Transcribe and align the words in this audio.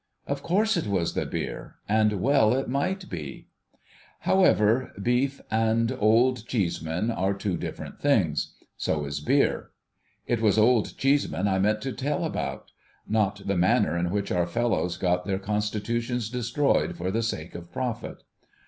Of 0.25 0.41
course 0.41 0.77
it 0.77 0.87
was 0.87 1.13
the 1.13 1.27
beer, 1.27 1.75
and 1.87 2.13
well 2.23 2.55
it 2.55 2.67
might 2.67 3.07
be! 3.07 3.49
However, 4.21 4.91
beef 4.99 5.39
and 5.51 5.95
Old 5.99 6.47
Cheeseman 6.47 7.11
are 7.11 7.35
two 7.35 7.55
different 7.55 7.99
things. 7.99 8.55
So 8.77 9.05
is 9.05 9.19
beer. 9.19 9.69
It 10.25 10.41
was 10.41 10.57
Old 10.57 10.97
Cheeseman 10.97 11.47
I 11.47 11.59
meant 11.59 11.83
to 11.83 11.91
tell 11.93 12.23
about; 12.25 12.71
not 13.07 13.45
the 13.45 13.55
manner 13.55 13.95
in 13.95 14.09
which 14.09 14.31
our 14.31 14.47
fellows 14.47 14.97
get 14.97 15.25
their 15.25 15.37
constitutions 15.37 16.31
destroyed 16.31 16.95
for 16.97 17.11
the 17.11 17.21
sake 17.21 17.53
of 17.53 17.71
profit. 17.71 18.23